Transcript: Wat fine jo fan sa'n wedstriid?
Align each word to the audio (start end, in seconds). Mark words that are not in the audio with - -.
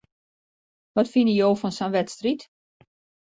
Wat 0.95 1.11
fine 1.13 1.33
jo 1.39 1.49
fan 1.61 1.73
sa'n 1.77 1.93
wedstriid? 1.95 2.41